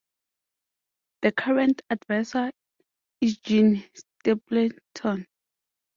The 1.21 1.31
current 1.31 1.83
adviser 1.91 2.51
is 3.21 3.37
Jean 3.37 3.83
Stapleton. 4.23 5.27